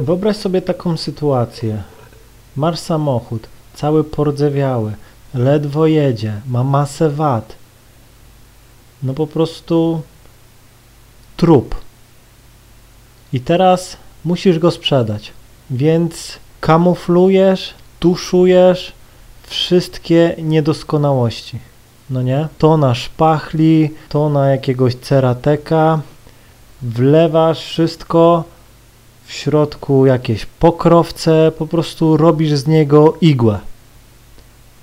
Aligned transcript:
Wyobraź 0.00 0.36
sobie 0.36 0.62
taką 0.62 0.96
sytuację. 0.96 1.82
Masz 2.56 2.78
samochód, 2.78 3.48
cały 3.74 4.04
pordzewiały, 4.04 4.92
ledwo 5.34 5.86
jedzie, 5.86 6.40
ma 6.46 6.64
masę 6.64 7.10
wad. 7.10 7.56
No 9.02 9.14
po 9.14 9.26
prostu 9.26 10.02
trup. 11.36 11.74
I 13.32 13.40
teraz 13.40 13.96
musisz 14.24 14.58
go 14.58 14.70
sprzedać. 14.70 15.32
Więc 15.70 16.38
kamuflujesz, 16.60 17.74
tuszujesz 17.98 18.92
wszystkie 19.42 20.34
niedoskonałości. 20.38 21.58
No 22.10 22.22
nie? 22.22 22.48
To 22.58 22.76
na 22.76 22.94
szpachli, 22.94 23.90
to 24.08 24.28
na 24.28 24.50
jakiegoś 24.50 24.94
cerateka. 24.94 26.00
Wlewasz 26.82 27.64
wszystko, 27.64 28.44
w 29.30 29.32
środku 29.32 30.06
jakieś 30.06 30.46
pokrowce, 30.46 31.52
po 31.58 31.66
prostu 31.66 32.16
robisz 32.16 32.52
z 32.52 32.66
niego 32.66 33.16
igłę. 33.20 33.58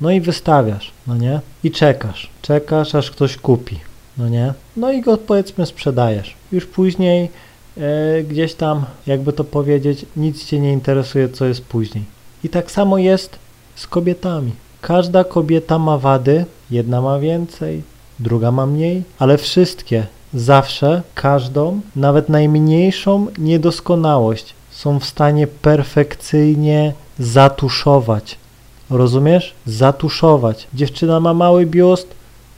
No 0.02 0.12
i 0.12 0.22
wystawiasz, 0.22 0.92
no 1.08 1.18
nie? 1.18 1.40
I 1.64 1.72
czekasz, 1.72 2.30
czekasz 2.42 2.96
aż 2.96 3.12
ktoś 3.12 3.38
kupi, 3.38 3.80
no 4.18 4.30
nie? 4.30 4.54
No 4.78 4.92
i 4.92 5.02
go 5.02 5.18
powiedzmy 5.18 5.66
sprzedajesz. 5.66 6.36
Już 6.52 6.66
później 6.66 7.30
e, 7.78 8.24
gdzieś 8.24 8.54
tam, 8.54 8.86
jakby 9.08 9.34
to 9.34 9.44
powiedzieć, 9.44 10.06
nic 10.18 10.46
cię 10.46 10.60
nie 10.60 10.74
interesuje, 10.74 11.30
co 11.30 11.46
jest 11.46 11.66
później. 11.66 12.04
I 12.44 12.50
tak 12.50 12.72
samo 12.72 12.98
jest 12.98 13.40
z 13.76 13.88
kobietami. 13.88 14.52
Każda 14.82 15.24
kobieta 15.24 15.80
ma 15.80 15.98
wady, 15.98 16.46
jedna 16.72 17.02
ma 17.02 17.20
więcej, 17.20 17.84
druga 18.20 18.52
ma 18.52 18.66
mniej, 18.66 19.04
ale 19.20 19.38
wszystkie 19.38 20.08
zawsze 20.34 21.02
każdą, 21.16 21.80
nawet 21.96 22.30
najmniejszą 22.30 23.28
niedoskonałość 23.38 24.54
są 24.72 25.00
w 25.00 25.06
stanie 25.06 25.48
perfekcyjnie 25.48 26.94
zatuszować. 27.20 28.38
Rozumiesz? 28.90 29.54
Zatuszować. 29.66 30.68
Dziewczyna 30.74 31.20
ma 31.20 31.34
mały 31.34 31.66
biust, 31.66 32.08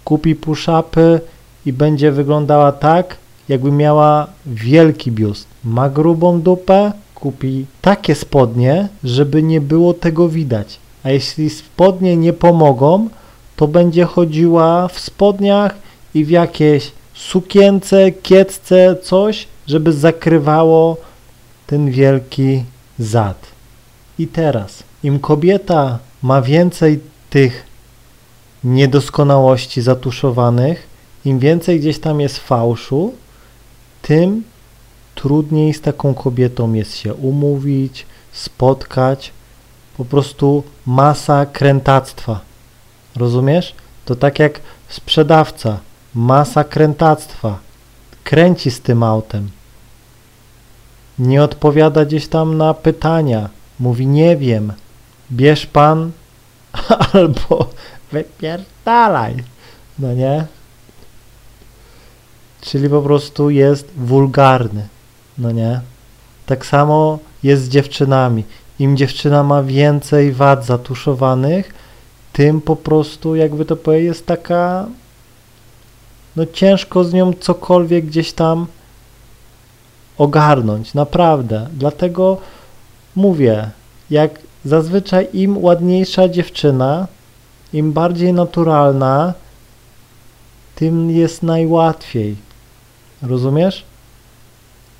kupi 0.06 0.36
push-upy 0.36 1.20
i 1.66 1.74
będzie 1.74 2.12
wyglądała 2.12 2.72
tak, 2.72 3.18
jakby 3.50 3.72
miała 3.72 4.28
wielki 4.46 5.12
biust. 5.12 5.48
Ma 5.64 5.90
grubą 5.90 6.42
dupę, 6.42 6.92
kupi 7.16 7.66
takie 7.82 8.16
spodnie, 8.16 8.88
żeby 9.04 9.44
nie 9.44 9.62
było 9.62 9.94
tego 9.94 10.30
widać. 10.30 10.80
A 11.04 11.10
jeśli 11.10 11.50
spodnie 11.50 12.18
nie 12.18 12.34
pomogą, 12.34 13.10
to 13.56 13.68
będzie 13.68 14.06
chodziła 14.06 14.88
w 14.88 15.00
spodniach 15.00 15.76
i 16.14 16.26
w 16.26 16.30
jakieś 16.30 16.92
sukience, 17.20 18.12
kiecce, 18.12 18.96
coś, 19.04 19.48
żeby 19.68 19.94
zakrywało 19.94 20.98
ten 21.68 21.92
wielki 21.92 22.64
zad. 23.00 23.48
I 24.20 24.28
teraz, 24.28 24.84
im 25.04 25.20
kobieta 25.20 26.00
ma 26.24 26.42
więcej 26.42 27.00
tych 27.30 27.66
niedoskonałości 28.64 29.82
zatuszowanych, 29.82 30.88
im 31.26 31.40
więcej 31.40 31.80
gdzieś 31.80 32.00
tam 32.00 32.22
jest 32.22 32.38
fałszu, 32.38 33.14
tym 34.02 34.44
trudniej 35.16 35.74
z 35.74 35.82
taką 35.82 36.14
kobietą 36.14 36.74
jest 36.74 36.98
się 36.98 37.14
umówić, 37.14 38.06
spotkać, 38.32 39.32
po 39.98 40.06
prostu 40.06 40.64
masa 40.86 41.46
krętactwa. 41.46 42.40
Rozumiesz? 43.16 43.76
To 44.06 44.16
tak 44.16 44.40
jak 44.40 44.62
sprzedawca, 44.90 45.80
masa 46.16 46.64
krętactwa. 46.64 47.60
Kręci 48.24 48.72
z 48.72 48.82
tym 48.82 49.04
autem. 49.04 49.50
Nie 51.20 51.44
odpowiada 51.44 52.06
gdzieś 52.06 52.28
tam 52.28 52.58
na 52.58 52.74
pytania. 52.74 53.50
Mówi 53.80 54.08
nie 54.08 54.38
wiem. 54.38 54.74
Bierz 55.32 55.66
pan 55.66 56.12
albo 57.14 57.70
wypierdalaj. 58.12 59.44
No 60.00 60.14
nie? 60.14 60.46
Czyli 62.62 62.90
po 62.90 63.02
prostu 63.02 63.50
jest 63.50 63.92
wulgarny. 63.98 64.88
No 65.38 65.52
nie? 65.52 65.82
Tak 66.46 66.66
samo 66.66 67.20
jest 67.44 67.64
z 67.64 67.70
dziewczynami. 67.70 68.44
Im 68.80 68.98
dziewczyna 68.98 69.44
ma 69.44 69.64
więcej 69.64 70.32
wad 70.32 70.66
zatuszowanych, 70.66 71.74
tym 72.34 72.62
po 72.62 72.76
prostu, 72.76 73.36
jakby 73.36 73.66
to 73.66 73.76
powiedzieć, 73.76 74.08
jest 74.08 74.26
taka, 74.26 74.88
no 76.36 76.46
ciężko 76.46 77.04
z 77.04 77.14
nią 77.14 77.34
cokolwiek 77.34 78.06
gdzieś 78.06 78.34
tam 78.34 78.68
ogarnąć, 80.18 80.94
naprawdę. 80.94 81.68
Dlatego 81.74 82.38
mówię, 83.16 83.70
jak 84.10 84.40
zazwyczaj 84.66 85.28
im 85.34 85.58
ładniejsza 85.58 86.30
dziewczyna, 86.30 87.08
im 87.74 87.94
bardziej 87.94 88.34
naturalna, 88.34 89.34
tym 90.76 91.12
jest 91.12 91.44
najłatwiej. 91.44 92.36
Rozumiesz? 93.22 93.84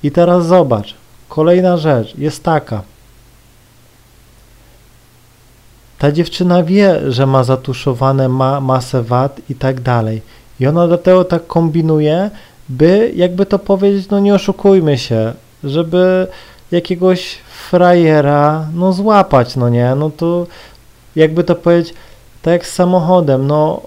I 0.02 0.10
teraz 0.10 0.46
zobacz, 0.46 0.94
kolejna 1.28 1.76
rzecz 1.76 2.14
jest 2.18 2.42
taka. 2.42 2.82
Ta 5.98 6.12
dziewczyna 6.12 6.62
wie, 6.62 7.12
że 7.12 7.26
ma 7.26 7.44
zatuszowane 7.44 8.28
ma 8.28 8.60
masę 8.60 9.02
wad 9.02 9.40
i 9.50 9.54
tak 9.54 9.80
dalej. 9.80 10.22
I 10.60 10.66
ona 10.66 10.88
dlatego 10.88 11.24
tak 11.24 11.46
kombinuje, 11.46 12.30
by 12.68 13.12
jakby 13.14 13.46
to 13.46 13.58
powiedzieć, 13.58 14.08
no 14.08 14.18
nie 14.18 14.34
oszukujmy 14.34 14.98
się, 14.98 15.32
żeby 15.64 16.26
jakiegoś 16.70 17.38
frajera, 17.68 18.68
no 18.74 18.92
złapać, 18.92 19.56
no 19.56 19.68
nie, 19.68 19.94
no 19.94 20.10
to 20.10 20.46
jakby 21.16 21.44
to 21.44 21.54
powiedzieć, 21.54 21.94
tak 22.42 22.52
jak 22.52 22.66
z 22.66 22.74
samochodem, 22.74 23.46
no 23.46 23.80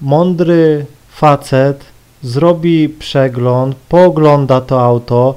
mądry 0.00 0.86
facet 1.10 1.84
zrobi 2.22 2.88
przegląd, 2.88 3.76
poogląda 3.88 4.60
to 4.60 4.82
auto, 4.82 5.34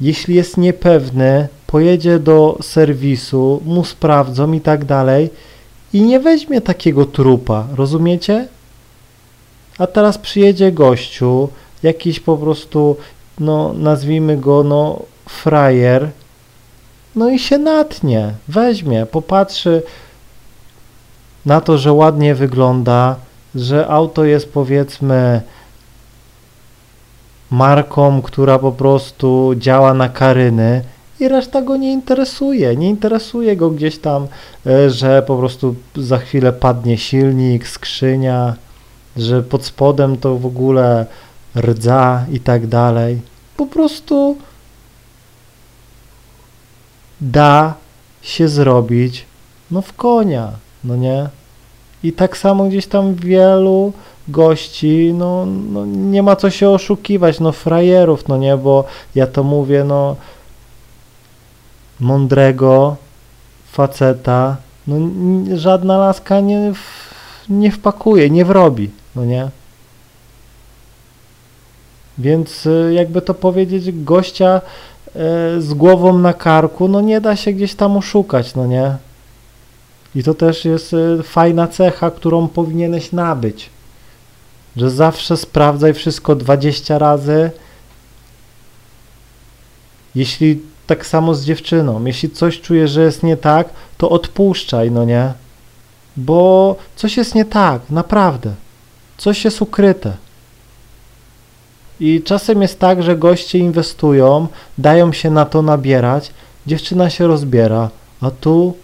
jeśli 0.00 0.34
jest 0.34 0.56
niepewny, 0.56 1.48
pojedzie 1.66 2.18
do 2.18 2.58
serwisu, 2.62 3.62
mu 3.64 3.84
sprawdzą 3.84 4.52
i 4.52 4.60
tak 4.60 4.84
dalej 4.84 5.30
i 5.92 6.02
nie 6.02 6.20
weźmie 6.20 6.60
takiego 6.60 7.04
trupa, 7.04 7.66
rozumiecie? 7.76 8.48
A 9.82 9.86
teraz 9.86 10.18
przyjedzie 10.18 10.72
gościu, 10.72 11.48
jakiś 11.82 12.20
po 12.20 12.36
prostu, 12.36 12.96
no 13.38 13.72
nazwijmy 13.72 14.36
go, 14.36 14.64
no 14.64 15.02
frajer, 15.28 16.10
no 17.16 17.30
i 17.30 17.38
się 17.38 17.58
natnie, 17.58 18.34
weźmie, 18.48 19.06
popatrzy 19.06 19.82
na 21.46 21.60
to, 21.60 21.78
że 21.78 21.92
ładnie 21.92 22.34
wygląda, 22.34 23.16
że 23.54 23.88
auto 23.88 24.24
jest 24.24 24.52
powiedzmy 24.52 25.40
marką, 27.50 28.22
która 28.22 28.58
po 28.58 28.72
prostu 28.72 29.52
działa 29.56 29.94
na 29.94 30.08
karyny 30.08 30.84
i 31.20 31.28
reszta 31.28 31.62
go 31.62 31.76
nie 31.76 31.92
interesuje. 31.92 32.76
Nie 32.76 32.88
interesuje 32.88 33.56
go 33.56 33.70
gdzieś 33.70 33.98
tam, 33.98 34.26
e, 34.66 34.90
że 34.90 35.22
po 35.22 35.36
prostu 35.36 35.74
za 35.96 36.18
chwilę 36.18 36.52
padnie 36.52 36.98
silnik, 36.98 37.68
skrzynia, 37.68 38.56
że 39.16 39.42
pod 39.42 39.64
spodem 39.64 40.16
to 40.16 40.38
w 40.38 40.46
ogóle 40.46 41.06
rdza 41.56 42.26
i 42.32 42.40
tak 42.40 42.66
dalej. 42.66 43.20
Po 43.56 43.66
prostu 43.66 44.36
da 47.20 47.74
się 48.22 48.48
zrobić 48.48 49.26
no 49.70 49.82
w 49.82 49.92
konia, 49.92 50.52
no 50.84 50.96
nie? 50.96 51.28
I 52.02 52.12
tak 52.12 52.36
samo 52.36 52.64
gdzieś 52.64 52.86
tam 52.86 53.14
wielu 53.14 53.92
gości, 54.28 55.14
no, 55.14 55.46
no 55.46 55.86
nie 55.86 56.22
ma 56.22 56.36
co 56.36 56.50
się 56.50 56.70
oszukiwać, 56.70 57.40
no 57.40 57.52
frajerów, 57.52 58.28
no 58.28 58.36
nie, 58.36 58.56
bo 58.56 58.84
ja 59.14 59.26
to 59.26 59.42
mówię, 59.42 59.84
no 59.84 60.16
mądrego 62.00 62.96
faceta, 63.72 64.56
no 64.86 64.96
żadna 65.56 65.98
laska 65.98 66.40
nie, 66.40 66.72
nie 67.48 67.72
wpakuje, 67.72 68.30
nie 68.30 68.44
wrobi, 68.44 68.90
no 69.16 69.24
nie? 69.24 69.48
Więc 72.18 72.66
y, 72.66 72.92
jakby 72.94 73.22
to 73.22 73.34
powiedzieć, 73.34 73.92
gościa 73.92 74.60
y, 74.60 75.10
z 75.62 75.74
głową 75.74 76.18
na 76.18 76.32
karku, 76.32 76.88
no 76.88 77.00
nie 77.00 77.20
da 77.20 77.36
się 77.36 77.52
gdzieś 77.52 77.74
tam 77.74 77.96
oszukać, 77.96 78.54
no 78.54 78.66
nie? 78.66 78.96
I 80.14 80.22
to 80.22 80.34
też 80.34 80.64
jest 80.64 80.92
y, 80.92 81.22
fajna 81.22 81.68
cecha, 81.68 82.10
którą 82.10 82.48
powinieneś 82.48 83.12
nabyć. 83.12 83.70
Że 84.76 84.90
zawsze 84.90 85.36
sprawdzaj 85.36 85.94
wszystko 85.94 86.36
20 86.36 86.98
razy. 86.98 87.50
Jeśli 90.14 90.60
tak 90.86 91.06
samo 91.06 91.34
z 91.34 91.44
dziewczyną. 91.44 92.04
Jeśli 92.04 92.30
coś 92.30 92.60
czujesz, 92.60 92.90
że 92.90 93.02
jest 93.02 93.22
nie 93.22 93.36
tak, 93.36 93.68
to 93.98 94.10
odpuszczaj, 94.10 94.90
no 94.90 95.04
nie? 95.04 95.32
Bo 96.16 96.76
coś 96.96 97.16
jest 97.16 97.34
nie 97.34 97.44
tak, 97.44 97.90
naprawdę. 97.90 98.54
Coś 99.18 99.44
jest 99.44 99.62
ukryte. 99.62 100.16
I 102.00 102.22
czasem 102.22 102.62
jest 102.62 102.78
tak, 102.78 103.02
że 103.02 103.16
goście 103.16 103.58
inwestują, 103.58 104.46
dają 104.78 105.12
się 105.12 105.30
na 105.30 105.44
to 105.44 105.62
nabierać, 105.62 106.30
dziewczyna 106.66 107.10
się 107.10 107.26
rozbiera, 107.26 107.90
a 108.20 108.30
tu 108.30 108.74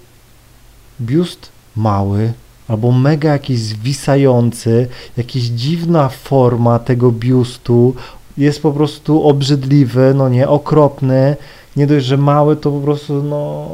biust 1.00 1.48
mały, 1.76 2.32
albo 2.68 2.92
mega 2.92 3.32
jakiś 3.32 3.58
zwisający, 3.58 4.88
jakaś 5.16 5.42
dziwna 5.42 6.08
forma 6.08 6.78
tego 6.78 7.12
biustu, 7.12 7.94
jest 8.38 8.62
po 8.62 8.72
prostu 8.72 9.28
obrzydliwy, 9.28 10.12
no 10.14 10.28
nie, 10.28 10.48
okropny, 10.48 11.36
nie 11.76 11.86
dość, 11.86 12.06
że 12.06 12.16
mały, 12.16 12.56
to 12.56 12.70
po 12.70 12.80
prostu, 12.80 13.22
no, 13.22 13.68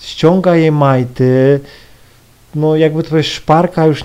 ściąga 0.00 0.56
jej 0.56 0.72
majty, 0.72 1.60
no 2.54 2.76
jakby 2.76 3.02
to 3.02 3.16
jest 3.16 3.28
szparka 3.28 3.86
już 3.86 4.04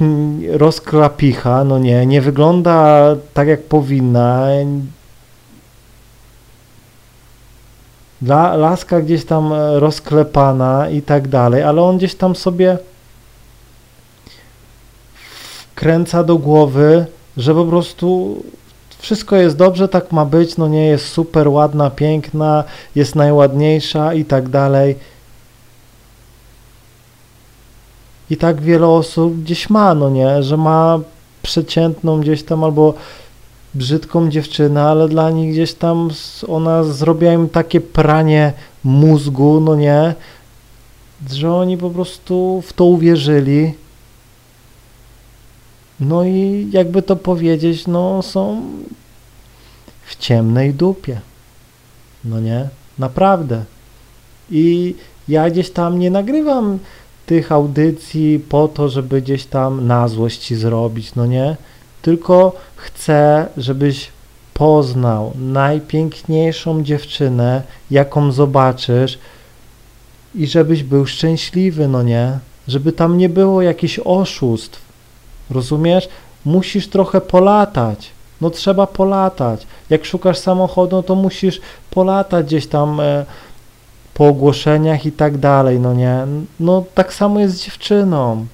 rozklapicha, 0.49 1.63
no 1.63 1.79
nie, 1.79 2.05
nie 2.05 2.21
wygląda 2.21 3.05
tak 3.33 3.47
jak 3.47 3.63
powinna. 3.63 4.47
La, 8.21 8.55
laska 8.55 9.01
gdzieś 9.01 9.25
tam 9.25 9.53
e, 9.53 9.79
rozklepana 9.79 10.89
i 10.89 11.01
tak 11.01 11.27
dalej, 11.27 11.63
ale 11.63 11.81
on 11.81 11.97
gdzieś 11.97 12.15
tam 12.15 12.35
sobie 12.35 12.77
wkręca 15.71 16.23
do 16.23 16.37
głowy, 16.37 17.05
że 17.37 17.53
po 17.53 17.65
prostu 17.65 18.37
wszystko 18.99 19.35
jest 19.35 19.57
dobrze, 19.57 19.87
tak 19.87 20.11
ma 20.11 20.25
być, 20.25 20.57
no 20.57 20.67
nie 20.67 20.85
jest 20.85 21.07
super 21.07 21.47
ładna, 21.47 21.89
piękna, 21.89 22.63
jest 22.95 23.15
najładniejsza 23.15 24.13
i 24.13 24.25
tak 24.25 24.49
dalej. 24.49 24.95
I 28.33 28.37
tak 28.37 28.61
wiele 28.61 28.87
osób 28.87 29.41
gdzieś 29.41 29.69
ma, 29.69 29.93
no 29.95 30.09
nie, 30.09 30.43
że 30.43 30.57
ma 30.57 30.99
przeciętną 31.41 32.21
gdzieś 32.21 32.43
tam 32.43 32.63
albo 32.63 32.93
brzydką 33.73 34.29
dziewczynę, 34.29 34.83
ale 34.83 35.09
dla 35.09 35.29
nich 35.29 35.53
gdzieś 35.53 35.73
tam 35.73 36.09
ona 36.47 36.83
zrobiła 36.83 37.33
im 37.33 37.49
takie 37.49 37.81
pranie 37.81 38.53
mózgu, 38.83 39.59
no 39.59 39.75
nie, 39.75 40.15
że 41.31 41.53
oni 41.53 41.77
po 41.77 41.89
prostu 41.89 42.63
w 42.67 42.73
to 42.73 42.85
uwierzyli. 42.85 43.73
No 45.99 46.23
i 46.23 46.67
jakby 46.71 47.01
to 47.01 47.15
powiedzieć, 47.15 47.87
no 47.87 48.21
są 48.21 48.61
w 50.05 50.15
ciemnej 50.15 50.73
dupie. 50.73 51.21
No 52.25 52.39
nie, 52.39 52.69
naprawdę. 52.99 53.63
I 54.51 54.95
ja 55.27 55.49
gdzieś 55.49 55.69
tam 55.71 55.99
nie 55.99 56.11
nagrywam 56.11 56.79
tych 57.33 57.51
audycji 57.51 58.39
po 58.49 58.67
to, 58.67 58.89
żeby 58.89 59.21
gdzieś 59.21 59.45
tam 59.45 59.87
na 59.87 60.07
złość 60.07 60.39
ci 60.39 60.55
zrobić, 60.55 61.15
no 61.15 61.25
nie? 61.25 61.55
Tylko 62.01 62.55
chcę, 62.75 63.47
żebyś 63.57 64.07
poznał 64.53 65.31
najpiękniejszą 65.35 66.83
dziewczynę, 66.83 67.63
jaką 67.91 68.31
zobaczysz 68.31 69.19
i 70.35 70.47
żebyś 70.47 70.83
był 70.83 71.05
szczęśliwy, 71.05 71.87
no 71.87 72.03
nie? 72.03 72.39
Żeby 72.67 72.91
tam 72.91 73.17
nie 73.17 73.29
było 73.29 73.61
jakichś 73.61 73.99
oszustw. 73.99 74.81
Rozumiesz? 75.49 76.09
Musisz 76.45 76.87
trochę 76.87 77.21
polatać. 77.21 78.09
No 78.41 78.49
trzeba 78.49 78.87
polatać. 78.87 79.67
Jak 79.89 80.05
szukasz 80.05 80.37
samochodu, 80.37 80.95
no 80.95 81.03
to 81.03 81.15
musisz 81.15 81.61
polatać 81.89 82.45
gdzieś 82.45 82.67
tam 82.67 82.99
e, 82.99 83.25
po 84.13 84.27
ogłoszeniach 84.27 85.05
i 85.05 85.11
tak 85.11 85.37
dalej, 85.37 85.79
no 85.79 85.93
nie? 85.93 86.17
No 86.59 86.83
tak 86.95 87.13
samo 87.13 87.39
jest 87.39 87.55
z 87.55 87.65
dziewczyną. 87.65 88.45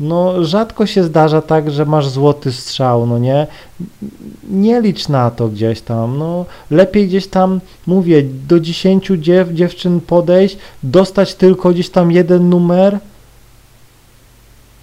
No 0.00 0.44
rzadko 0.44 0.86
się 0.86 1.04
zdarza 1.04 1.42
tak, 1.42 1.70
że 1.70 1.84
masz 1.84 2.08
złoty 2.08 2.52
strzał, 2.52 3.06
no 3.06 3.18
nie? 3.18 3.46
Nie 4.50 4.80
licz 4.80 5.08
na 5.08 5.30
to 5.30 5.48
gdzieś 5.48 5.80
tam, 5.80 6.18
no 6.18 6.44
lepiej 6.70 7.08
gdzieś 7.08 7.26
tam, 7.26 7.60
mówię, 7.86 8.22
do 8.48 8.60
10 8.60 9.10
dziew, 9.18 9.48
dziewczyn 9.52 10.00
podejść, 10.00 10.56
dostać 10.82 11.34
tylko 11.34 11.70
gdzieś 11.70 11.90
tam 11.90 12.12
jeden 12.12 12.48
numer, 12.48 12.98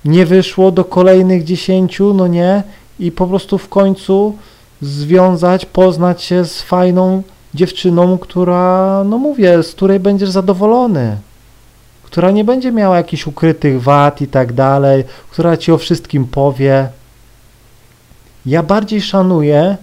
nie 0.06 0.26
wyszło 0.26 0.72
do 0.72 0.86
kolejnych 0.86 1.44
10, 1.44 2.00
no 2.14 2.28
nie? 2.28 2.64
I 3.00 3.12
po 3.12 3.28
prostu 3.28 3.58
w 3.58 3.70
końcu 3.70 4.36
związać, 4.82 5.66
poznać 5.66 6.24
się 6.24 6.46
z 6.46 6.62
fajną 6.62 7.24
dziewczyną, 7.54 8.18
która, 8.18 9.04
no 9.06 9.18
mówię, 9.18 9.64
z 9.64 9.72
której 9.72 10.00
będziesz 10.00 10.30
zadowolony, 10.30 11.18
która 12.04 12.32
nie 12.32 12.44
będzie 12.44 12.72
miała 12.72 12.98
jakichś 12.98 13.28
ukrytych 13.28 13.82
wad 13.82 14.22
i 14.22 14.28
tak 14.28 14.54
dalej, 14.54 15.04
która 15.32 15.58
ci 15.58 15.72
o 15.72 15.78
wszystkim 15.78 16.26
powie. 16.26 16.90
Ja 18.46 18.64
bardziej 18.64 19.02
szanuję 19.02 19.78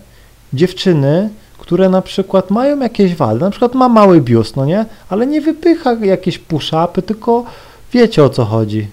dziewczyny, 0.52 1.30
które 1.58 1.88
na 1.88 2.02
przykład 2.02 2.50
mają 2.50 2.80
jakieś 2.80 3.14
wady, 3.14 3.40
na 3.40 3.50
przykład 3.50 3.74
ma 3.74 3.88
mały 3.88 4.20
biust, 4.20 4.56
no 4.56 4.64
nie, 4.64 4.84
ale 5.08 5.26
nie 5.26 5.40
wypycha 5.40 5.92
jakieś 5.92 6.38
push-upy, 6.38 7.02
tylko 7.02 7.44
wiecie 7.92 8.24
o 8.24 8.28
co 8.28 8.44
chodzi. 8.44 8.88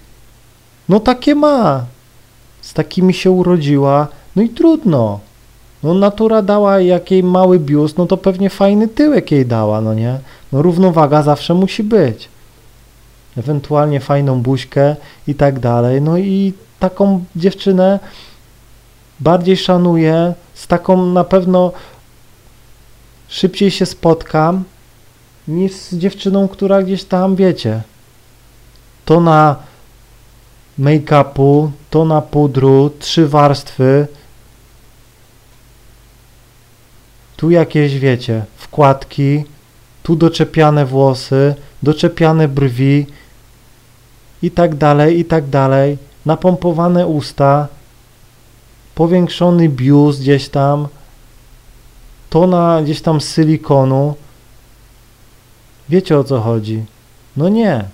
No 0.88 1.00
takie 1.00 1.34
ma. 1.34 1.84
Z 2.60 2.72
takimi 2.74 3.14
się 3.14 3.30
urodziła, 3.30 4.08
no 4.36 4.42
i 4.42 4.48
trudno. 4.48 5.20
No 5.84 5.94
natura 5.94 6.42
dała 6.42 6.80
jakiej 6.80 7.22
mały 7.22 7.58
biust, 7.58 7.98
no 7.98 8.06
to 8.06 8.16
pewnie 8.16 8.50
fajny 8.50 8.88
tyłek 8.88 9.30
jej 9.30 9.46
dała, 9.46 9.80
no 9.80 9.94
nie? 9.94 10.18
No 10.52 10.62
równowaga 10.62 11.22
zawsze 11.22 11.54
musi 11.54 11.82
być. 11.82 12.28
Ewentualnie 13.36 14.00
fajną 14.00 14.42
buźkę 14.42 14.96
i 15.26 15.34
tak 15.34 15.58
dalej. 15.58 16.02
No 16.02 16.18
i 16.18 16.52
taką 16.78 17.24
dziewczynę 17.36 17.98
bardziej 19.20 19.56
szanuję, 19.56 20.34
z 20.54 20.66
taką 20.66 21.06
na 21.06 21.24
pewno 21.24 21.72
szybciej 23.28 23.70
się 23.70 23.86
spotkam 23.86 24.64
niż 25.48 25.72
z 25.72 25.94
dziewczyną, 25.94 26.48
która 26.48 26.82
gdzieś 26.82 27.04
tam, 27.04 27.36
wiecie, 27.36 27.82
to 29.04 29.20
na 29.20 29.56
make-upu, 30.78 31.70
to 31.90 32.04
na 32.04 32.22
pudru, 32.22 32.90
trzy 32.98 33.28
warstwy, 33.28 34.06
tu 37.44 37.50
jakieś, 37.50 37.98
wiecie, 37.98 38.44
wkładki, 38.56 39.44
tu 40.02 40.16
doczepiane 40.16 40.86
włosy, 40.86 41.54
doczepiane 41.82 42.48
brwi 42.48 43.06
i 44.42 44.50
tak 44.50 44.74
dalej, 44.74 45.18
i 45.18 45.24
tak 45.24 45.48
dalej, 45.48 45.98
napompowane 46.26 47.06
usta, 47.06 47.68
powiększony 48.94 49.68
biust 49.68 50.20
gdzieś 50.20 50.48
tam, 50.48 50.88
tona 52.30 52.80
gdzieś 52.82 53.00
tam 53.00 53.20
silikonu. 53.20 54.14
Wiecie 55.88 56.18
o 56.18 56.24
co 56.24 56.40
chodzi? 56.40 56.84
No 57.36 57.48
nie. 57.48 57.84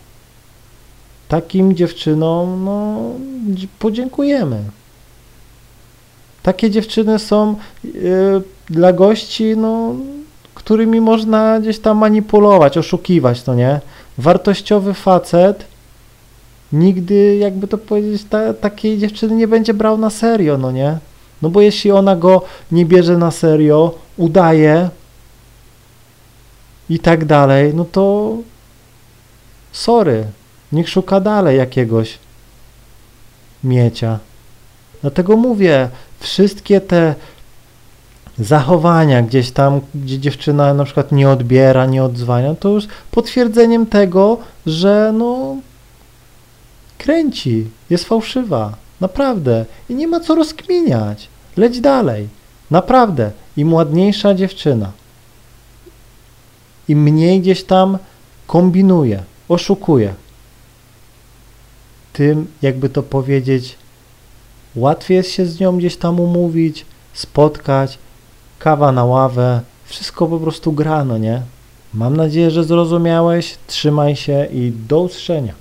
Takim 1.29 1.77
dziewczynom, 1.77 2.65
no, 2.65 3.01
podziękujemy. 3.79 4.65
Takie 6.43 6.71
dziewczyny 6.71 7.19
są 7.19 7.57
yy, 7.85 8.43
dla 8.71 8.93
gości, 8.93 9.57
no, 9.57 9.95
którymi 10.55 11.01
można 11.01 11.61
gdzieś 11.61 11.79
tam 11.79 11.99
manipulować, 11.99 12.79
oszukiwać, 12.79 13.43
to 13.43 13.55
nie? 13.55 13.81
Wartościowy 14.19 14.95
facet 14.95 15.65
nigdy, 16.73 17.37
jakby 17.37 17.69
to 17.69 17.79
powiedzieć, 17.79 18.25
ta, 18.31 18.55
takiej 18.55 18.99
dziewczyny 18.99 19.35
nie 19.35 19.49
będzie 19.49 19.75
brał 19.75 19.99
na 19.99 20.11
serio, 20.11 20.59
no 20.59 20.73
nie? 20.73 20.99
No 21.43 21.51
bo 21.51 21.61
jeśli 21.61 21.91
ona 21.91 22.17
go 22.17 22.43
nie 22.73 22.87
bierze 22.87 23.19
na 23.19 23.31
serio, 23.31 23.95
udaje 24.17 24.89
i 26.91 26.99
tak 26.99 27.25
dalej, 27.25 27.75
no 27.75 27.85
to 27.85 28.37
sorry, 29.73 30.25
niech 30.73 30.89
szuka 30.89 31.21
dalej 31.21 31.59
jakiegoś 31.59 32.19
miecia. 33.65 34.19
Dlatego 35.01 35.37
mówię, 35.37 35.89
wszystkie 36.21 36.81
te 36.81 37.15
zachowania 38.41 39.23
gdzieś 39.23 39.51
tam, 39.51 39.81
gdzie 39.95 40.19
dziewczyna 40.19 40.75
na 40.75 40.85
przykład 40.85 41.13
nie 41.13 41.29
odbiera, 41.31 41.87
nie 41.87 42.05
odzwania, 42.05 42.55
to 42.55 42.69
już 42.69 42.85
potwierdzeniem 43.11 43.87
tego, 43.87 44.39
że 44.67 45.13
no 45.15 45.57
kręci, 46.99 47.67
jest 47.91 48.05
fałszywa, 48.05 48.75
naprawdę. 49.01 49.65
I 49.89 49.95
nie 49.95 50.09
ma 50.09 50.21
co 50.21 50.35
rozkminiać, 50.35 51.29
leć 51.57 51.81
dalej, 51.81 52.29
naprawdę, 52.71 53.31
im 53.57 53.75
ładniejsza 53.75 54.35
dziewczyna, 54.35 54.93
im 56.89 57.03
mniej 57.03 57.41
gdzieś 57.41 57.65
tam 57.65 57.99
kombinuje, 58.47 59.23
oszukuje, 59.49 60.15
tym, 62.13 62.47
jakby 62.63 62.89
to 62.89 63.03
powiedzieć, 63.03 63.79
łatwiej 64.75 65.17
jest 65.17 65.31
się 65.31 65.47
z 65.47 65.61
nią 65.61 65.79
gdzieś 65.79 65.97
tam 65.97 66.21
umówić, 66.21 66.87
spotkać, 67.13 67.99
kawa 68.61 68.93
na 68.93 69.05
ławę, 69.05 69.61
wszystko 69.85 70.27
po 70.27 70.39
prostu 70.39 70.73
gra, 70.73 71.05
no 71.05 71.19
nie? 71.19 71.43
Mam 71.95 72.17
nadzieję, 72.17 72.51
że 72.51 72.65
zrozumiałeś, 72.65 73.59
trzymaj 73.67 74.17
się 74.17 74.47
i 74.53 74.73
do 74.89 75.01
usłyszenia. 75.01 75.60